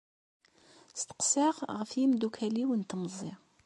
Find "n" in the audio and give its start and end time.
2.75-2.81